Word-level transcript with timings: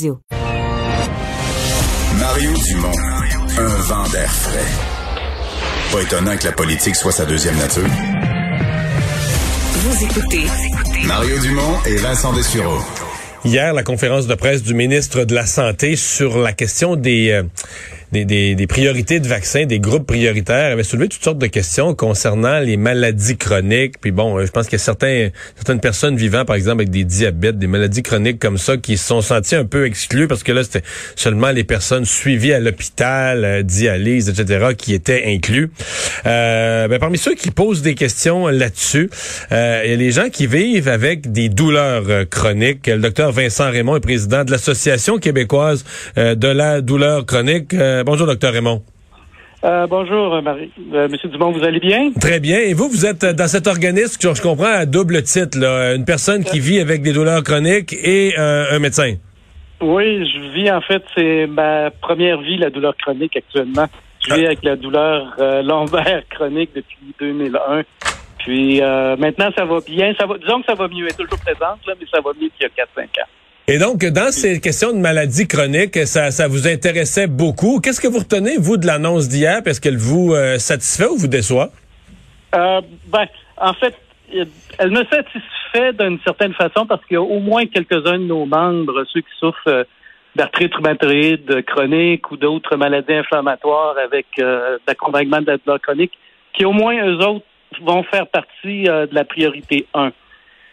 Radio. 0.00 0.18
Mario 2.18 2.52
Dumont, 2.66 2.96
un 3.58 3.82
vent 3.82 4.08
d'air 4.08 4.32
frais. 4.32 4.64
Pas 5.92 6.00
étonnant 6.00 6.36
que 6.38 6.44
la 6.44 6.52
politique 6.52 6.96
soit 6.96 7.12
sa 7.12 7.26
deuxième 7.26 7.56
nature. 7.58 7.82
Vous 9.74 10.04
écoutez 10.04 10.46
Mario 11.06 11.38
Dumont 11.40 11.76
et 11.84 11.96
Vincent 11.96 12.32
Dessureau. 12.32 12.78
Hier, 13.44 13.74
la 13.74 13.82
conférence 13.82 14.26
de 14.26 14.34
presse 14.34 14.62
du 14.62 14.72
ministre 14.72 15.24
de 15.24 15.34
la 15.34 15.44
Santé 15.44 15.96
sur 15.96 16.38
la 16.38 16.54
question 16.54 16.96
des... 16.96 17.30
euh, 17.30 17.42
des, 18.12 18.66
priorités 18.68 19.20
de 19.20 19.28
vaccins, 19.28 19.66
des 19.66 19.80
groupes 19.80 20.06
prioritaires, 20.06 20.72
avait 20.72 20.82
soulevé 20.82 21.08
toutes 21.08 21.22
sortes 21.22 21.38
de 21.38 21.46
questions 21.46 21.94
concernant 21.94 22.60
les 22.60 22.76
maladies 22.76 23.36
chroniques. 23.36 24.00
Puis 24.00 24.10
bon, 24.10 24.38
euh, 24.38 24.46
je 24.46 24.50
pense 24.50 24.66
qu'il 24.66 24.78
y 24.78 24.80
a 24.80 24.84
certains, 24.84 25.30
certaines 25.56 25.80
personnes 25.80 26.16
vivant, 26.16 26.44
par 26.44 26.56
exemple, 26.56 26.82
avec 26.82 26.90
des 26.90 27.04
diabètes, 27.04 27.58
des 27.58 27.66
maladies 27.66 28.02
chroniques 28.02 28.38
comme 28.38 28.58
ça, 28.58 28.76
qui 28.76 28.96
se 28.96 29.06
sont 29.06 29.20
senties 29.20 29.56
un 29.56 29.64
peu 29.64 29.86
exclues 29.86 30.28
parce 30.28 30.42
que 30.42 30.52
là, 30.52 30.64
c'était 30.64 30.82
seulement 31.16 31.50
les 31.50 31.64
personnes 31.64 32.04
suivies 32.04 32.52
à 32.52 32.60
l'hôpital, 32.60 33.44
euh, 33.44 33.62
dialyse, 33.62 34.28
etc., 34.28 34.68
qui 34.76 34.94
étaient 34.94 35.24
inclus. 35.26 35.70
Euh, 36.26 36.88
ben, 36.88 36.98
parmi 36.98 37.18
ceux 37.18 37.34
qui 37.34 37.50
posent 37.50 37.82
des 37.82 37.94
questions 37.94 38.48
là-dessus, 38.48 39.10
euh, 39.52 39.82
il 39.84 39.90
y 39.90 39.94
a 39.94 39.96
les 39.96 40.10
gens 40.10 40.28
qui 40.30 40.46
vivent 40.46 40.88
avec 40.88 41.32
des 41.32 41.48
douleurs 41.48 42.04
euh, 42.08 42.24
chroniques. 42.24 42.86
Le 42.86 42.98
docteur 42.98 43.32
Vincent 43.32 43.70
Raymond 43.70 43.96
est 43.96 44.00
président 44.00 44.44
de 44.44 44.50
l'Association 44.50 45.18
québécoise 45.18 45.84
euh, 46.18 46.34
de 46.34 46.48
la 46.48 46.80
douleur 46.80 47.26
chronique. 47.26 47.74
Bonjour, 48.04 48.26
docteur 48.26 48.52
Raymond. 48.52 48.82
Euh, 49.62 49.86
bonjour, 49.86 50.40
Marie. 50.42 50.70
Euh, 50.94 51.08
Monsieur 51.08 51.28
Dumont, 51.28 51.52
vous 51.52 51.64
allez 51.64 51.80
bien? 51.80 52.12
Très 52.18 52.40
bien. 52.40 52.60
Et 52.60 52.72
vous, 52.72 52.88
vous 52.88 53.04
êtes 53.04 53.24
dans 53.24 53.46
cet 53.46 53.66
organisme, 53.66 54.18
que 54.18 54.34
je 54.34 54.40
comprends, 54.40 54.72
à 54.72 54.86
double 54.86 55.22
titre, 55.22 55.58
là, 55.58 55.94
une 55.94 56.06
personne 56.06 56.44
qui 56.44 56.60
vit 56.60 56.80
avec 56.80 57.02
des 57.02 57.12
douleurs 57.12 57.42
chroniques 57.42 57.92
et 57.92 58.34
euh, 58.38 58.74
un 58.74 58.78
médecin. 58.78 59.16
Oui, 59.82 60.26
je 60.30 60.52
vis, 60.54 60.70
en 60.70 60.80
fait, 60.80 61.02
c'est 61.14 61.46
ma 61.46 61.90
première 61.90 62.40
vie, 62.40 62.56
la 62.56 62.70
douleur 62.70 62.96
chronique 62.96 63.36
actuellement. 63.36 63.86
Je 64.26 64.34
vis 64.34 64.46
avec 64.46 64.62
la 64.62 64.76
douleur 64.76 65.34
euh, 65.38 65.62
lombaire 65.62 66.22
chronique 66.30 66.70
depuis 66.74 67.14
2001. 67.18 67.82
Puis 68.38 68.82
euh, 68.82 69.16
maintenant, 69.16 69.50
ça 69.56 69.64
va 69.66 69.80
bien. 69.86 70.14
Ça 70.18 70.26
va, 70.26 70.38
disons 70.38 70.60
que 70.60 70.66
ça 70.66 70.74
va 70.74 70.88
mieux. 70.88 71.04
Elle 71.04 71.12
est 71.12 71.16
toujours 71.16 71.38
présente, 71.38 71.86
là, 71.86 71.94
mais 72.00 72.06
ça 72.10 72.20
va 72.20 72.30
mieux 72.40 72.48
qu'il 72.56 72.62
y 72.62 72.64
a 72.64 72.84
4-5 72.98 73.02
ans. 73.02 73.28
Et 73.72 73.78
donc, 73.78 74.04
dans 74.04 74.32
ces 74.32 74.60
questions 74.60 74.92
de 74.92 74.98
maladies 74.98 75.46
chroniques, 75.46 75.96
ça, 76.04 76.32
ça 76.32 76.48
vous 76.48 76.66
intéressait 76.66 77.28
beaucoup. 77.28 77.78
Qu'est-ce 77.78 78.00
que 78.00 78.08
vous 78.08 78.18
retenez, 78.18 78.56
vous, 78.58 78.76
de 78.76 78.84
l'annonce 78.84 79.28
d'hier? 79.28 79.62
Est-ce 79.64 79.80
qu'elle 79.80 79.96
vous 79.96 80.34
euh, 80.34 80.58
satisfait 80.58 81.06
ou 81.06 81.16
vous 81.16 81.28
déçoit? 81.28 81.68
Euh, 82.56 82.80
ben, 83.06 83.26
en 83.58 83.72
fait, 83.74 83.94
elle 84.76 84.90
me 84.90 85.04
satisfait 85.04 85.92
d'une 85.92 86.18
certaine 86.24 86.52
façon 86.54 86.84
parce 86.84 87.04
qu'il 87.04 87.14
y 87.14 87.18
a 87.18 87.22
au 87.22 87.38
moins 87.38 87.64
quelques-uns 87.66 88.18
de 88.18 88.24
nos 88.24 88.44
membres, 88.44 89.04
ceux 89.12 89.20
qui 89.20 89.38
souffrent 89.38 89.68
euh, 89.68 89.84
d'arthrite 90.34 90.74
rhumatoïde 90.74 91.64
chronique 91.64 92.28
ou 92.32 92.36
d'autres 92.36 92.74
maladies 92.74 93.14
inflammatoires 93.14 93.94
avec 93.98 94.26
euh, 94.40 94.78
d'accompagnement 94.84 95.42
de 95.42 95.46
la 95.46 95.58
douleur 95.58 95.80
chronique, 95.80 96.18
qui 96.54 96.64
au 96.64 96.72
moins 96.72 96.96
eux 97.06 97.24
autres 97.24 97.46
vont 97.82 98.02
faire 98.02 98.26
partie 98.26 98.88
euh, 98.88 99.06
de 99.06 99.14
la 99.14 99.24
priorité 99.24 99.86
1 99.94 100.10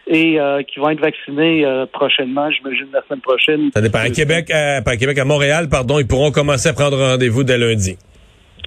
et 0.07 0.39
euh, 0.39 0.63
qui 0.63 0.79
vont 0.79 0.89
être 0.89 1.01
vaccinés 1.01 1.65
euh, 1.65 1.85
prochainement, 1.85 2.49
j'imagine 2.51 2.87
la 2.93 3.01
semaine 3.07 3.21
prochaine. 3.21 3.69
Ça 3.73 3.81
dépend. 3.81 3.99
À 3.99 4.09
Québec, 4.09 4.49
à, 4.51 4.81
Québec, 4.97 5.17
à 5.17 5.25
Montréal, 5.25 5.67
pardon, 5.69 5.99
ils 5.99 6.07
pourront 6.07 6.31
commencer 6.31 6.69
à 6.69 6.73
prendre 6.73 6.97
rendez-vous 6.97 7.43
dès 7.43 7.57
lundi. 7.57 7.97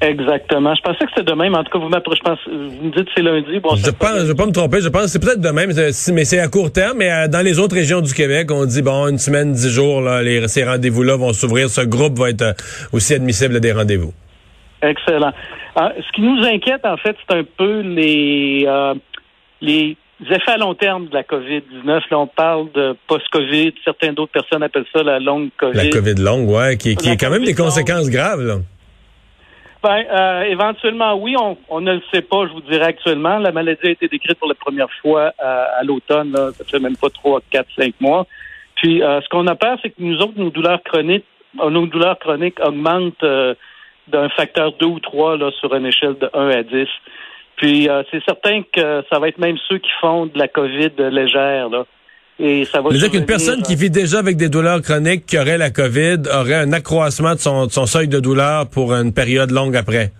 Exactement. 0.02 0.74
Je 0.74 0.80
pensais 0.80 1.04
que 1.04 1.10
c'était 1.14 1.30
demain, 1.30 1.50
mais 1.50 1.58
en 1.58 1.64
tout 1.64 1.78
cas, 1.78 1.78
vous, 1.78 1.90
je 1.90 2.22
pense, 2.22 2.38
vous 2.46 2.86
me 2.86 2.90
dites 2.90 3.04
que 3.04 3.10
c'est 3.14 3.22
lundi. 3.22 3.60
Bon, 3.60 3.76
je 3.76 3.90
pense, 3.90 4.20
je 4.20 4.28
vais 4.28 4.34
pas 4.34 4.46
me 4.46 4.52
tromper, 4.52 4.80
je 4.80 4.88
pense 4.88 5.02
que 5.02 5.08
c'est 5.08 5.18
peut-être 5.18 5.42
demain, 5.42 5.66
mais 5.66 5.92
c'est, 5.92 6.12
mais 6.12 6.24
c'est 6.24 6.38
à 6.38 6.48
court 6.48 6.72
terme. 6.72 6.98
Mais 6.98 7.12
euh, 7.12 7.28
dans 7.28 7.44
les 7.44 7.58
autres 7.58 7.74
régions 7.74 8.00
du 8.00 8.14
Québec, 8.14 8.50
on 8.50 8.64
dit, 8.64 8.80
bon, 8.80 9.08
une 9.08 9.18
semaine, 9.18 9.52
dix 9.52 9.68
jours, 9.68 10.00
là, 10.00 10.22
les, 10.22 10.48
ces 10.48 10.64
rendez-vous-là 10.64 11.16
vont 11.16 11.34
s'ouvrir. 11.34 11.68
Ce 11.68 11.82
groupe 11.82 12.18
va 12.18 12.30
être 12.30 12.42
euh, 12.42 12.52
aussi 12.94 13.12
admissible 13.12 13.56
à 13.56 13.60
des 13.60 13.72
rendez-vous. 13.72 14.12
Excellent. 14.82 15.32
Alors, 15.76 15.92
ce 15.98 16.12
qui 16.12 16.22
nous 16.22 16.42
inquiète, 16.46 16.86
en 16.86 16.96
fait, 16.96 17.16
c'est 17.28 17.36
un 17.36 17.44
peu 17.44 17.80
les, 17.80 18.64
euh, 18.66 18.94
les 19.60 19.98
effets 20.26 20.52
à 20.52 20.56
long 20.56 20.74
terme 20.74 21.06
de 21.08 21.14
la 21.14 21.22
COVID-19. 21.22 21.86
Là, 22.10 22.18
on 22.18 22.26
parle 22.26 22.70
de 22.72 22.96
post-COVID. 23.06 23.74
Certaines 23.84 24.14
d'autres 24.14 24.32
personnes 24.32 24.62
appellent 24.62 24.86
ça 24.94 25.02
la 25.02 25.18
longue 25.18 25.50
COVID. 25.56 25.76
La 25.76 25.88
COVID 25.90 26.14
longue, 26.22 26.48
ouais, 26.50 26.76
qui, 26.76 26.96
qui 26.96 27.10
est 27.10 27.16
quand 27.16 27.30
même 27.30 27.44
des 27.44 27.54
conséquences 27.54 28.04
longue. 28.04 28.12
graves, 28.12 28.42
là. 28.42 28.56
Ben, 29.82 30.04
euh, 30.12 30.42
éventuellement, 30.42 31.14
oui, 31.14 31.34
on, 31.40 31.56
on, 31.70 31.80
ne 31.80 31.94
le 31.94 32.02
sait 32.12 32.20
pas, 32.20 32.46
je 32.46 32.52
vous 32.52 32.60
dirais 32.60 32.84
actuellement. 32.84 33.38
La 33.38 33.50
maladie 33.50 33.86
a 33.86 33.90
été 33.90 34.08
décrite 34.08 34.38
pour 34.38 34.48
la 34.48 34.54
première 34.54 34.90
fois 35.00 35.32
à, 35.38 35.78
à 35.78 35.82
l'automne, 35.84 36.32
là, 36.32 36.50
ça 36.52 36.64
fait 36.64 36.78
même 36.78 36.98
pas 36.98 37.08
trois, 37.08 37.40
quatre, 37.50 37.68
cinq 37.78 37.94
mois. 37.98 38.26
Puis, 38.76 39.02
euh, 39.02 39.20
ce 39.22 39.28
qu'on 39.30 39.46
a 39.46 39.54
peur, 39.54 39.78
c'est 39.82 39.90
que 39.90 39.96
nous 40.00 40.18
autres, 40.18 40.38
nos 40.38 40.50
douleurs 40.50 40.82
chroniques, 40.82 41.24
nos 41.54 41.86
douleurs 41.86 42.18
chroniques 42.18 42.58
augmentent 42.62 43.22
euh, 43.22 43.54
d'un 44.08 44.28
facteur 44.30 44.72
2 44.72 44.86
ou 44.86 45.00
3 45.00 45.38
là, 45.38 45.50
sur 45.60 45.74
une 45.74 45.86
échelle 45.86 46.16
de 46.18 46.28
1 46.34 46.48
à 46.50 46.62
10. 46.62 46.86
Puis, 47.60 47.90
euh, 47.90 48.02
c'est 48.10 48.24
certain 48.24 48.62
que 48.72 49.04
ça 49.10 49.18
va 49.18 49.28
être 49.28 49.36
même 49.36 49.58
ceux 49.68 49.76
qui 49.76 49.90
font 50.00 50.24
de 50.24 50.38
la 50.38 50.48
COVID 50.48 50.92
légère, 51.10 51.68
là. 51.68 51.84
Et 52.42 52.64
ça 52.64 52.80
va 52.80 52.88
dire 52.88 53.10
qu'une 53.10 53.26
personne 53.26 53.60
qui 53.60 53.74
vit 53.76 53.90
déjà 53.90 54.18
avec 54.18 54.38
des 54.38 54.48
douleurs 54.48 54.80
chroniques, 54.80 55.26
qui 55.26 55.38
aurait 55.38 55.58
la 55.58 55.68
COVID, 55.68 56.22
aurait 56.32 56.54
un 56.54 56.72
accroissement 56.72 57.34
de 57.34 57.38
son, 57.38 57.66
de 57.66 57.70
son 57.70 57.84
seuil 57.84 58.08
de 58.08 58.18
douleur 58.18 58.66
pour 58.70 58.94
une 58.94 59.12
période 59.12 59.50
longue 59.50 59.76
après. 59.76 60.10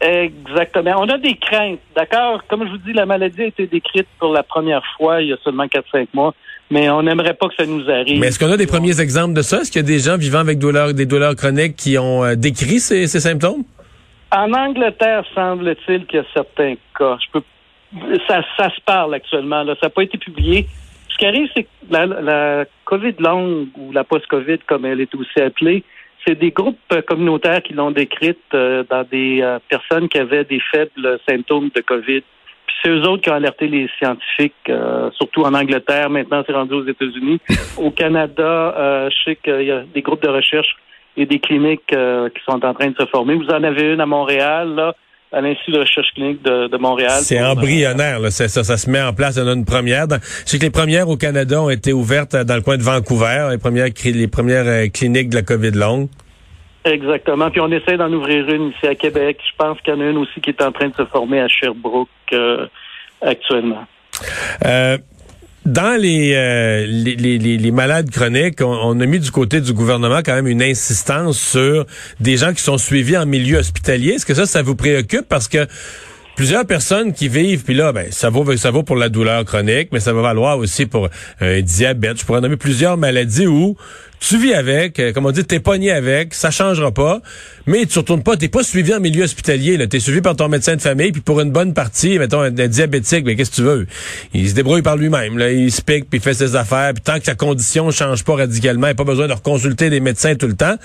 Exactement. 0.00 0.96
On 0.98 1.08
a 1.08 1.18
des 1.18 1.36
craintes, 1.36 1.78
d'accord? 1.94 2.42
Comme 2.48 2.66
je 2.66 2.72
vous 2.72 2.78
dis, 2.78 2.92
la 2.92 3.06
maladie 3.06 3.42
a 3.42 3.46
été 3.46 3.68
décrite 3.68 4.08
pour 4.18 4.32
la 4.32 4.42
première 4.42 4.82
fois 4.96 5.22
il 5.22 5.28
y 5.28 5.32
a 5.32 5.36
seulement 5.44 5.66
4-5 5.66 6.08
mois, 6.14 6.34
mais 6.68 6.90
on 6.90 7.04
n'aimerait 7.04 7.34
pas 7.34 7.46
que 7.46 7.54
ça 7.56 7.64
nous 7.64 7.88
arrive. 7.88 8.18
Mais 8.18 8.26
est-ce 8.26 8.40
qu'on 8.40 8.50
a 8.50 8.56
des 8.56 8.66
premiers 8.66 9.00
exemples 9.00 9.34
de 9.34 9.42
ça? 9.42 9.60
Est-ce 9.60 9.70
qu'il 9.70 9.80
y 9.82 9.84
a 9.84 9.86
des 9.86 10.00
gens 10.00 10.18
vivant 10.18 10.40
avec 10.40 10.58
douleurs, 10.58 10.92
des 10.92 11.06
douleurs 11.06 11.36
chroniques 11.36 11.76
qui 11.76 11.96
ont 11.96 12.24
euh, 12.24 12.34
décrit 12.34 12.80
ces, 12.80 13.06
ces, 13.06 13.20
symptômes? 13.20 13.62
En 14.32 14.52
Angleterre, 14.52 15.24
semble-t-il 15.34 16.06
qu'il 16.06 16.18
y 16.18 16.22
a 16.22 16.26
certains 16.34 16.74
cas. 16.98 17.16
Je 17.24 17.30
peux... 17.32 17.42
ça, 18.28 18.42
ça 18.56 18.70
se 18.70 18.80
parle 18.80 19.14
actuellement. 19.14 19.62
Là. 19.62 19.74
Ça 19.80 19.86
n'a 19.86 19.90
pas 19.90 20.02
été 20.02 20.18
publié. 20.18 20.66
Ce 21.08 21.16
qui 21.16 21.26
arrive, 21.26 21.48
c'est 21.54 21.62
que 21.62 21.68
la, 21.88 22.06
la 22.06 22.64
COVID 22.84 23.14
longue 23.18 23.68
ou 23.78 23.92
la 23.92 24.04
post-COVID, 24.04 24.58
comme 24.66 24.84
elle 24.84 25.00
est 25.00 25.14
aussi 25.14 25.40
appelée, 25.40 25.82
c'est 26.26 26.34
des 26.34 26.50
groupes 26.50 26.92
communautaires 27.06 27.62
qui 27.62 27.72
l'ont 27.72 27.92
décrite 27.92 28.38
euh, 28.52 28.82
dans 28.90 29.04
des 29.04 29.40
euh, 29.42 29.58
personnes 29.68 30.08
qui 30.08 30.18
avaient 30.18 30.44
des 30.44 30.60
faibles 30.72 31.20
symptômes 31.26 31.70
de 31.74 31.80
COVID. 31.80 32.22
Puis 32.66 32.76
c'est 32.82 32.90
eux 32.90 33.02
autres 33.02 33.22
qui 33.22 33.30
ont 33.30 33.34
alerté 33.34 33.68
les 33.68 33.88
scientifiques, 33.96 34.54
euh, 34.68 35.08
surtout 35.12 35.42
en 35.42 35.54
Angleterre. 35.54 36.10
Maintenant, 36.10 36.42
c'est 36.44 36.52
rendu 36.52 36.74
aux 36.74 36.84
États-Unis. 36.84 37.40
Au 37.78 37.92
Canada, 37.92 38.74
euh, 38.76 39.08
je 39.08 39.16
sais 39.24 39.36
qu'il 39.36 39.62
y 39.62 39.70
a 39.70 39.84
des 39.94 40.02
groupes 40.02 40.22
de 40.22 40.28
recherche 40.28 40.76
et 41.16 41.26
des 41.26 41.38
cliniques 41.38 41.92
euh, 41.92 42.28
qui 42.28 42.42
sont 42.44 42.64
en 42.64 42.74
train 42.74 42.90
de 42.90 42.96
se 42.98 43.06
former. 43.06 43.34
Vous 43.34 43.48
en 43.48 43.62
avez 43.62 43.92
une 43.92 44.00
à 44.00 44.06
Montréal, 44.06 44.74
là 44.74 44.94
à 45.32 45.40
l'Institut 45.40 45.72
de 45.72 45.80
recherche 45.80 46.06
clinique 46.14 46.42
de, 46.42 46.68
de 46.68 46.76
Montréal. 46.76 47.18
C'est 47.20 47.42
embryonnaire, 47.42 48.20
là. 48.20 48.30
Ça, 48.30 48.48
se 48.48 48.90
met 48.90 49.02
en 49.02 49.12
place. 49.12 49.38
On 49.38 49.46
a 49.46 49.52
une 49.52 49.64
première. 49.64 50.06
Dans, 50.08 50.18
je 50.22 50.50
sais 50.50 50.58
que 50.58 50.64
les 50.64 50.70
premières 50.70 51.08
au 51.08 51.16
Canada 51.16 51.60
ont 51.60 51.70
été 51.70 51.92
ouvertes 51.92 52.36
dans 52.36 52.54
le 52.54 52.62
coin 52.62 52.76
de 52.76 52.82
Vancouver, 52.82 53.48
les 53.50 53.58
premières, 53.58 53.88
les 54.04 54.28
premières 54.28 54.66
euh, 54.66 54.86
cliniques 54.88 55.30
de 55.30 55.34
la 55.34 55.42
COVID 55.42 55.72
longue. 55.72 56.08
Exactement. 56.84 57.50
Puis 57.50 57.60
on 57.60 57.70
essaie 57.72 57.96
d'en 57.96 58.12
ouvrir 58.12 58.48
une 58.48 58.68
ici 58.68 58.86
à 58.86 58.94
Québec. 58.94 59.38
Je 59.44 59.56
pense 59.58 59.80
qu'il 59.80 59.94
y 59.94 59.96
en 59.96 60.00
a 60.00 60.04
une 60.04 60.18
aussi 60.18 60.40
qui 60.40 60.50
est 60.50 60.62
en 60.62 60.70
train 60.70 60.88
de 60.88 60.94
se 60.94 61.04
former 61.06 61.40
à 61.40 61.48
Sherbrooke 61.48 62.08
euh, 62.32 62.68
actuellement. 63.20 63.84
Euh, 64.64 64.96
dans 65.66 66.00
les, 66.00 66.32
euh, 66.34 66.86
les, 66.86 67.16
les, 67.16 67.38
les, 67.58 67.70
malades 67.70 68.10
chroniques, 68.10 68.60
on, 68.60 68.72
on, 68.72 69.00
a 69.00 69.06
mis 69.06 69.18
du 69.18 69.30
côté 69.30 69.60
du 69.60 69.72
gouvernement 69.72 70.20
quand 70.24 70.34
même 70.34 70.46
une 70.46 70.62
insistance 70.62 71.38
sur 71.38 71.86
des 72.20 72.36
gens 72.36 72.54
qui 72.54 72.62
sont 72.62 72.78
suivis 72.78 73.16
en 73.16 73.26
milieu 73.26 73.58
hospitalier. 73.58 74.12
Est-ce 74.12 74.26
que 74.26 74.34
ça, 74.34 74.46
ça 74.46 74.62
vous 74.62 74.76
préoccupe? 74.76 75.28
Parce 75.28 75.48
que 75.48 75.66
plusieurs 76.36 76.66
personnes 76.66 77.12
qui 77.12 77.28
vivent, 77.28 77.64
puis 77.64 77.74
là, 77.74 77.92
ben, 77.92 78.06
ça 78.10 78.30
vaut, 78.30 78.56
ça 78.56 78.70
vaut 78.70 78.84
pour 78.84 78.96
la 78.96 79.08
douleur 79.08 79.44
chronique, 79.44 79.88
mais 79.90 80.00
ça 80.00 80.12
va 80.12 80.22
valoir 80.22 80.58
aussi 80.58 80.86
pour 80.86 81.08
un 81.40 81.60
diabète. 81.60 82.20
Je 82.20 82.24
pourrais 82.24 82.40
nommer 82.40 82.56
plusieurs 82.56 82.96
maladies 82.96 83.46
où 83.46 83.76
tu 84.20 84.38
vis 84.38 84.54
avec, 84.54 84.98
euh, 84.98 85.12
comme 85.12 85.26
on 85.26 85.30
dit, 85.30 85.44
t'es 85.44 85.60
pogné 85.60 85.90
avec, 85.92 86.34
ça 86.34 86.50
changera 86.50 86.92
pas, 86.92 87.20
mais 87.66 87.86
tu 87.86 87.98
retournes 87.98 88.22
pas, 88.22 88.36
t'es 88.36 88.48
pas 88.48 88.62
suivi 88.62 88.94
en 88.94 89.00
milieu 89.00 89.24
hospitalier, 89.24 89.76
là, 89.76 89.86
t'es 89.86 90.00
suivi 90.00 90.20
par 90.20 90.36
ton 90.36 90.48
médecin 90.48 90.76
de 90.76 90.80
famille, 90.80 91.12
puis 91.12 91.20
pour 91.20 91.40
une 91.40 91.50
bonne 91.50 91.74
partie, 91.74 92.18
mettons, 92.18 92.40
un, 92.40 92.50
diabétique, 92.50 93.24
mais 93.24 93.36
qu'est-ce 93.36 93.50
que 93.50 93.56
tu 93.56 93.62
veux? 93.62 93.86
Il 94.34 94.48
se 94.48 94.54
débrouille 94.54 94.82
par 94.82 94.96
lui-même, 94.96 95.38
là, 95.38 95.52
il 95.52 95.70
se 95.70 95.82
pique, 95.82 96.08
puis 96.08 96.20
fait 96.20 96.34
ses 96.34 96.56
affaires, 96.56 96.92
puis 96.94 97.02
tant 97.02 97.18
que 97.18 97.24
sa 97.24 97.34
condition 97.34 97.90
change 97.90 98.24
pas 98.24 98.36
radicalement, 98.36 98.86
il 98.88 98.90
a 98.90 98.94
pas 98.94 99.04
besoin 99.04 99.28
de 99.28 99.32
reconsulter 99.32 99.90
des 99.90 100.00
médecins 100.00 100.34
tout 100.34 100.46
le 100.46 100.56
temps. 100.56 100.76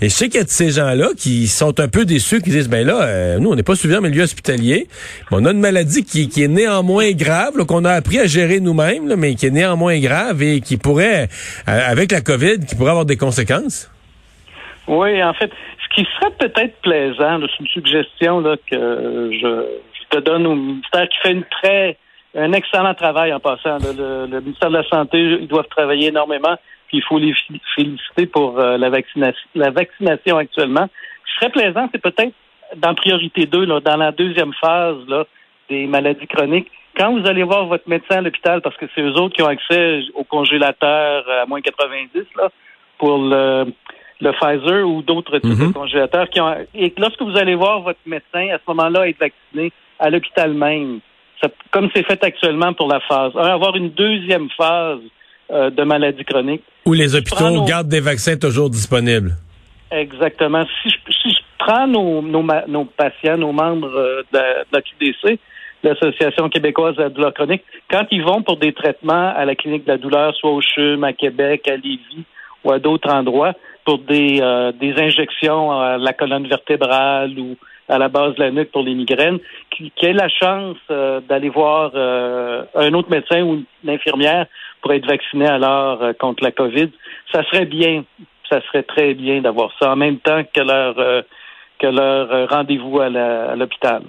Et 0.00 0.08
je 0.08 0.14
sais 0.14 0.26
qu'il 0.26 0.38
y 0.38 0.42
a 0.42 0.44
de 0.44 0.50
ces 0.50 0.70
gens-là 0.70 1.10
qui 1.16 1.48
sont 1.48 1.78
un 1.80 1.88
peu 1.88 2.04
déçus, 2.04 2.40
qui 2.40 2.50
disent, 2.50 2.68
ben 2.68 2.86
là, 2.86 3.02
euh, 3.02 3.38
nous, 3.38 3.50
on 3.50 3.54
n'est 3.54 3.62
pas 3.62 3.76
suivi 3.76 3.94
en 3.96 4.00
milieu 4.00 4.22
hospitalier, 4.22 4.88
mais 5.30 5.38
on 5.40 5.44
a 5.44 5.52
une 5.52 5.60
maladie 5.60 6.04
qui, 6.04 6.28
qui 6.28 6.42
est 6.42 6.48
néanmoins 6.48 7.12
grave, 7.12 7.64
qu'on 7.66 7.84
a 7.84 7.92
appris 7.92 8.18
à 8.18 8.26
gérer 8.26 8.60
nous-mêmes, 8.60 9.14
mais 9.16 9.34
qui 9.34 9.46
est 9.46 9.50
néanmoins 9.50 9.98
grave 10.00 10.42
et 10.42 10.60
qui 10.60 10.76
pourrait, 10.76 11.28
euh, 11.68 11.90
avec 11.90 12.12
la 12.12 12.20
COVID, 12.20 12.58
qui 12.72 12.78
pourrait 12.78 12.90
avoir 12.90 13.06
des 13.06 13.18
conséquences? 13.18 13.90
Oui, 14.88 15.22
en 15.22 15.34
fait, 15.34 15.50
ce 15.84 15.94
qui 15.94 16.08
serait 16.14 16.32
peut-être 16.38 16.80
plaisant, 16.80 17.38
c'est 17.40 17.60
une 17.60 17.68
suggestion 17.68 18.40
là, 18.40 18.56
que 18.70 19.30
je, 19.32 19.66
te 20.10 20.18
donne 20.18 20.46
au 20.46 20.54
ministère 20.54 21.08
qui 21.08 21.18
fait 21.22 21.40
très 21.62 21.96
un 22.34 22.52
excellent 22.52 22.94
travail 22.94 23.32
en 23.32 23.40
passant. 23.40 23.78
Le, 23.78 24.40
ministère 24.40 24.70
de 24.70 24.76
la 24.76 24.88
Santé, 24.88 25.18
ils 25.18 25.48
doivent 25.48 25.68
travailler 25.68 26.08
énormément. 26.08 26.56
Puis 26.88 26.98
il 26.98 27.04
faut 27.04 27.18
les 27.18 27.34
féliciter 27.74 28.26
pour 28.26 28.58
la, 28.58 28.90
vaccination, 28.90 29.48
la 29.54 29.70
vaccination 29.70 30.36
actuellement. 30.36 30.88
Ce 31.24 31.32
qui 31.32 31.38
serait 31.40 31.52
plaisant, 31.52 31.88
c'est 31.92 32.02
peut-être 32.02 32.34
dans 32.76 32.94
priorité 32.94 33.46
2, 33.46 33.64
là, 33.64 33.80
dans 33.80 33.96
la 33.96 34.12
deuxième 34.12 34.52
phase 34.60 34.96
des 35.70 35.86
maladies 35.86 36.26
chroniques, 36.26 36.70
quand 36.96 37.18
vous 37.18 37.26
allez 37.26 37.42
voir 37.42 37.66
votre 37.66 37.88
médecin 37.88 38.18
à 38.18 38.20
l'hôpital, 38.20 38.60
parce 38.60 38.76
que 38.76 38.86
c'est 38.94 39.00
eux 39.00 39.12
autres 39.12 39.34
qui 39.34 39.42
ont 39.42 39.48
accès 39.48 40.02
au 40.14 40.24
congélateur 40.24 41.24
à 41.28 41.46
moins 41.46 41.60
90 41.60 42.10
là, 42.36 42.50
pour 42.98 43.18
le, 43.18 43.72
le 44.20 44.32
Pfizer 44.32 44.86
ou 44.86 45.02
d'autres 45.02 45.38
types 45.38 45.58
de 45.58 45.64
mhm. 45.64 45.72
congélateurs, 45.72 46.28
qui 46.28 46.40
ont, 46.40 46.54
et 46.74 46.92
lorsque 46.98 47.22
vous 47.22 47.36
allez 47.36 47.54
voir 47.54 47.80
votre 47.80 48.00
médecin, 48.06 48.48
à 48.54 48.58
ce 48.58 48.62
moment-là, 48.68 49.08
être 49.08 49.18
vacciné 49.18 49.72
à 49.98 50.10
l'hôpital 50.10 50.52
même, 50.54 51.00
comme 51.70 51.88
c'est 51.94 52.06
fait 52.06 52.22
actuellement 52.22 52.72
pour 52.72 52.88
la 52.88 53.00
phase 53.00 53.32
1, 53.36 53.40
avoir 53.40 53.76
une 53.76 53.90
deuxième 53.90 54.48
phase 54.50 55.00
euh, 55.50 55.70
de 55.70 55.82
maladie 55.82 56.24
chronique. 56.24 56.62
Où 56.86 56.92
les 56.92 57.14
hôpitaux 57.14 57.64
gardent 57.64 57.88
des 57.88 58.00
vaccins 58.00 58.36
toujours 58.36 58.70
disponibles. 58.70 59.32
Exactement. 59.90 60.64
Si 60.82 60.90
je, 60.90 61.12
si 61.12 61.30
je 61.30 61.40
prends 61.58 61.86
nos, 61.86 62.22
nos, 62.22 62.46
nos, 62.68 62.84
patients, 62.84 63.36
nos 63.36 63.52
membres 63.52 63.94
euh, 63.94 64.22
de, 64.32 64.38
la 64.72 64.80
QDC, 64.80 65.38
l'Association 65.82 66.48
québécoise 66.48 66.96
de 66.96 67.02
la 67.02 67.08
douleur 67.08 67.34
chronique, 67.34 67.62
quand 67.90 68.06
ils 68.10 68.22
vont 68.22 68.42
pour 68.42 68.56
des 68.56 68.72
traitements 68.72 69.32
à 69.34 69.44
la 69.44 69.54
clinique 69.54 69.84
de 69.84 69.92
la 69.92 69.98
douleur, 69.98 70.34
soit 70.36 70.50
au 70.50 70.60
CHUM, 70.60 71.04
à 71.04 71.12
Québec, 71.12 71.68
à 71.68 71.76
Lévis 71.76 72.24
ou 72.64 72.72
à 72.72 72.78
d'autres 72.78 73.10
endroits, 73.10 73.54
pour 73.84 73.98
des, 73.98 74.38
euh, 74.40 74.70
des 74.72 74.94
injections 74.96 75.72
à 75.72 75.98
la 75.98 76.12
colonne 76.12 76.46
vertébrale 76.46 77.36
ou 77.38 77.56
à 77.88 77.98
la 77.98 78.08
base 78.08 78.36
de 78.36 78.40
la 78.40 78.50
nuque 78.52 78.70
pour 78.70 78.84
les 78.84 78.94
migraines, 78.94 79.40
qui, 79.70 79.90
qui 79.96 80.06
aient 80.06 80.12
la 80.12 80.28
chance 80.28 80.76
euh, 80.90 81.20
d'aller 81.20 81.48
voir 81.48 81.90
un 81.94 82.94
autre 82.94 83.10
médecin 83.10 83.42
ou 83.42 83.64
une 83.84 83.90
infirmière 83.90 84.46
pour 84.80 84.92
être 84.92 85.06
vacciné 85.06 85.46
alors 85.46 86.00
contre 86.18 86.44
la 86.44 86.52
COVID, 86.52 86.90
ça 87.32 87.42
serait 87.44 87.66
bien. 87.66 88.04
Ça 88.52 88.60
serait 88.66 88.82
très 88.82 89.14
bien 89.14 89.40
d'avoir 89.40 89.70
ça 89.78 89.92
en 89.92 89.96
même 89.96 90.18
temps 90.18 90.42
que 90.44 90.60
leur 90.60 90.98
euh, 90.98 91.22
que 91.78 91.86
leur 91.86 92.30
euh, 92.30 92.46
rendez-vous 92.46 93.00
à 93.00 93.08
l'hôpital. 93.56 94.02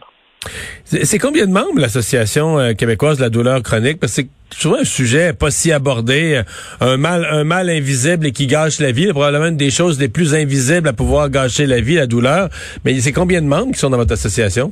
C'est 0.85 1.19
combien 1.19 1.47
de 1.47 1.51
membres 1.51 1.79
l'association 1.79 2.59
euh, 2.59 2.73
québécoise 2.73 3.17
de 3.17 3.23
la 3.23 3.29
douleur 3.29 3.61
chronique? 3.63 3.99
Parce 3.99 4.15
que 4.15 4.23
c'est 4.49 4.59
souvent 4.59 4.77
un 4.77 4.83
sujet 4.83 5.33
pas 5.33 5.49
si 5.49 5.71
abordé, 5.71 6.41
un 6.81 6.97
mal 6.97 7.25
un 7.29 7.43
mal 7.43 7.69
invisible 7.69 8.27
et 8.27 8.31
qui 8.31 8.47
gâche 8.47 8.79
la 8.79 8.91
vie, 8.91 9.07
probablement 9.07 9.47
une 9.47 9.57
des 9.57 9.71
choses 9.71 9.99
les 9.99 10.09
plus 10.09 10.35
invisibles 10.35 10.87
à 10.87 10.93
pouvoir 10.93 11.29
gâcher 11.29 11.65
la 11.65 11.81
vie, 11.81 11.95
la 11.95 12.07
douleur. 12.07 12.49
Mais 12.85 12.99
c'est 12.99 13.13
combien 13.13 13.41
de 13.41 13.47
membres 13.47 13.71
qui 13.71 13.79
sont 13.79 13.89
dans 13.89 13.97
votre 13.97 14.13
association? 14.13 14.71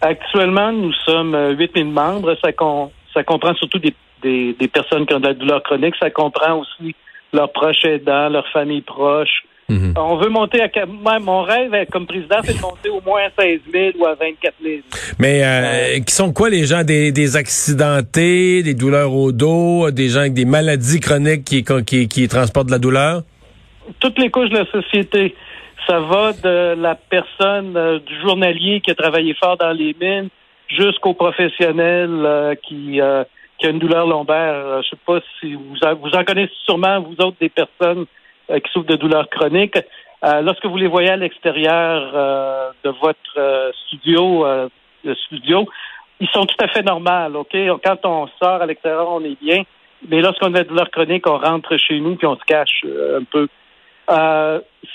Actuellement, 0.00 0.72
nous 0.72 0.92
sommes 1.04 1.36
8000 1.58 1.86
membres. 1.86 2.36
Ça, 2.42 2.52
comprend 3.22 3.54
surtout 3.54 3.78
des 3.78 4.70
personnes 4.72 5.06
qui 5.06 5.14
ont 5.14 5.20
de 5.20 5.28
la 5.28 5.34
douleur 5.34 5.62
chronique. 5.62 5.94
Ça 6.00 6.10
comprend 6.10 6.60
aussi 6.60 6.94
leurs 7.32 7.52
proches 7.52 7.84
aidants, 7.84 8.28
leurs 8.28 8.48
familles 8.48 8.82
proches. 8.82 9.42
Mhm. 9.68 9.94
On 9.96 10.16
veut 10.16 10.28
monter 10.28 10.60
à 10.60 11.18
mon 11.20 11.42
rêve 11.42 11.86
comme 11.90 12.06
président, 12.06 12.36
c'est 12.44 12.56
de 12.56 12.60
monter 12.60 12.88
au 12.90 13.00
moins 13.00 13.22
à 13.22 13.42
16 13.42 13.60
000 13.72 13.90
ou 13.98 14.06
à 14.06 14.14
24 14.14 14.54
000. 14.62 14.76
Mais 15.18 15.42
euh, 15.44 16.00
qui 16.00 16.14
sont 16.14 16.32
quoi 16.32 16.50
les 16.50 16.66
gens 16.66 16.82
des, 16.82 17.12
des, 17.12 17.36
accidentés, 17.36 18.62
des 18.62 18.74
douleurs 18.74 19.14
au 19.14 19.32
dos, 19.32 19.90
des 19.90 20.08
gens 20.08 20.20
avec 20.20 20.34
des 20.34 20.44
maladies 20.44 21.00
chroniques 21.00 21.44
qui, 21.44 21.64
qui, 21.86 22.08
qui 22.08 22.28
transportent 22.28 22.66
de 22.66 22.72
la 22.72 22.78
douleur? 22.78 23.22
Toutes 24.00 24.18
les 24.18 24.30
couches 24.30 24.50
de 24.50 24.58
la 24.58 24.66
société. 24.66 25.34
Ça 25.86 25.98
va 26.00 26.32
de 26.32 26.80
la 26.80 26.94
personne, 26.94 27.76
euh, 27.76 27.98
du 27.98 28.20
journalier 28.20 28.80
qui 28.80 28.90
a 28.90 28.94
travaillé 28.94 29.34
fort 29.34 29.56
dans 29.56 29.72
les 29.72 29.96
mines, 30.00 30.28
jusqu'au 30.68 31.14
professionnel 31.14 32.10
euh, 32.10 32.54
qui 32.54 33.00
qui 33.58 33.66
a 33.66 33.70
une 33.70 33.78
douleur 33.78 34.06
lombaire. 34.06 34.82
Je 34.82 34.90
sais 34.90 35.02
pas 35.06 35.20
si 35.40 35.54
vous, 35.54 35.74
vous 35.74 36.16
en 36.16 36.24
connaissez 36.24 36.52
sûrement, 36.64 37.00
vous 37.00 37.14
autres, 37.24 37.36
des 37.40 37.48
personnes 37.48 38.06
qui 38.48 38.72
souffrent 38.72 38.86
de 38.86 38.96
douleurs 38.96 39.28
chroniques. 39.28 39.78
Euh, 40.24 40.40
lorsque 40.42 40.64
vous 40.66 40.76
les 40.76 40.86
voyez 40.86 41.10
à 41.10 41.16
l'extérieur 41.16 42.74
de 42.84 42.90
votre 43.00 43.72
studio, 43.86 44.46
le 45.04 45.14
studio, 45.14 45.68
ils 46.20 46.28
sont 46.28 46.46
tout 46.46 46.64
à 46.64 46.68
fait 46.68 46.82
normaux, 46.82 47.40
OK? 47.40 47.56
Quand 47.84 48.06
on 48.06 48.28
sort 48.40 48.62
à 48.62 48.66
l'extérieur, 48.66 49.08
on 49.10 49.24
est 49.24 49.40
bien. 49.40 49.62
Mais 50.08 50.20
lorsqu'on 50.20 50.54
a 50.54 50.62
de 50.62 50.68
douleurs 50.68 50.90
chroniques, 50.90 51.26
on 51.26 51.38
rentre 51.38 51.76
chez 51.76 51.98
nous 52.00 52.16
puis 52.16 52.26
on 52.26 52.36
se 52.36 52.44
cache 52.44 52.84
un 52.84 53.24
peu. 53.24 53.48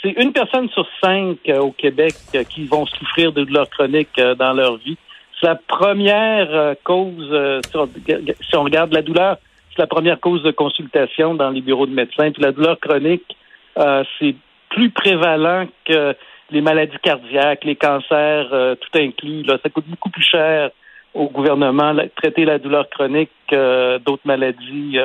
c'est 0.01 0.11
une 0.21 0.31
personne 0.33 0.69
sur 0.69 0.87
cinq 1.03 1.37
au 1.59 1.71
Québec 1.71 2.13
qui 2.49 2.65
vont 2.65 2.85
souffrir 2.85 3.31
de 3.31 3.43
douleurs 3.43 3.69
chroniques 3.69 4.19
dans 4.37 4.53
leur 4.53 4.77
vie. 4.77 4.97
C'est 5.39 5.47
la 5.47 5.55
première 5.55 6.47
euh, 6.51 6.73
cause, 6.83 7.29
euh, 7.31 7.61
si, 7.69 8.55
on, 8.55 8.63
regarde 8.63 8.91
la 8.91 9.01
douleur, 9.01 9.37
c'est 9.77 9.83
la 9.83 9.87
première 9.87 10.19
cause 10.19 10.41
de 10.41 10.51
consultation 10.51 11.35
dans 11.35 11.51
les 11.51 11.61
bureaux 11.61 11.85
de 11.85 11.93
médecins. 11.93 12.31
Puis 12.31 12.41
la 12.41 12.51
douleur 12.51 12.79
chronique, 12.79 13.37
euh, 13.77 14.03
c'est 14.19 14.35
plus 14.69 14.89
prévalent 14.89 15.67
que 15.85 16.15
les 16.49 16.61
maladies 16.61 16.97
cardiaques, 17.01 17.63
les 17.63 17.75
cancers, 17.75 18.49
tout 18.49 18.99
inclus. 18.99 19.43
Là, 19.43 19.57
ça 19.61 19.69
coûte 19.69 19.87
beaucoup 19.87 20.09
plus 20.09 20.23
cher 20.23 20.71
au 21.13 21.29
gouvernement 21.29 21.93
traiter 22.15 22.45
la 22.45 22.57
douleur 22.57 22.89
chronique 22.89 23.31
que 23.47 23.97
d'autres 23.99 24.25
maladies. 24.25 24.97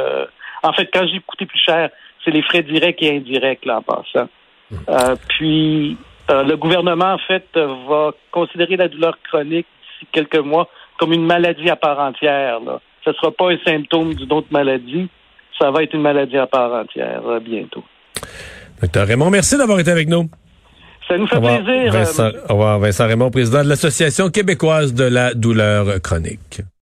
en 0.63 0.73
fait, 0.73 0.89
quand 0.93 1.07
j'ai 1.07 1.21
coûté 1.21 1.47
plus 1.47 1.59
cher, 1.59 1.91
c'est 2.25 2.31
les 2.31 2.43
frais 2.43 2.63
directs 2.63 3.03
et 3.03 3.17
indirects 3.17 3.65
là 3.65 3.79
en 3.79 3.83
passant. 3.83 4.29
Mmh. 4.71 4.77
puis 5.29 5.97
le 6.29 6.55
gouvernement 6.55 7.15
en 7.15 7.19
fait 7.19 7.47
va 7.57 8.13
considérer 8.31 8.77
la 8.77 8.89
douleur 8.89 9.19
chronique 9.29 9.67
quelques 10.13 10.39
mois 10.39 10.69
comme 10.99 11.13
une 11.13 11.27
maladie 11.27 11.71
à 11.71 11.77
part 11.77 11.99
entière. 11.99 12.61
Ce 13.05 13.11
ne 13.11 13.15
sera 13.15 13.31
pas 13.33 13.51
un 13.51 13.59
symptôme 13.65 14.15
d'une 14.15 14.33
autre 14.33 14.49
maladie. 14.51 15.09
Ça 15.59 15.71
va 15.71 15.83
être 15.83 15.95
une 15.95 16.03
maladie 16.03 16.39
à 16.39 16.47
part 16.47 16.73
entière 16.73 17.23
euh, 17.27 17.41
bientôt. 17.41 17.85
Docteur 18.81 19.07
Raymond, 19.07 19.31
merci 19.31 19.57
d'avoir 19.57 19.79
été 19.81 19.91
avec 19.91 20.09
nous. 20.09 20.29
Ça 21.09 21.19
nous 21.19 21.27
fait 21.27 21.41
plaisir. 21.41 21.93
Vincent, 21.93 22.31
au 22.49 22.53
revoir, 22.53 22.79
Vincent 22.79 23.07
Raymond, 23.07 23.31
président 23.31 23.63
de 23.63 23.69
l'Association 23.69 24.31
québécoise 24.31 24.95
de 24.95 25.05
la 25.05 25.35
douleur 25.35 26.01
chronique. 26.01 26.63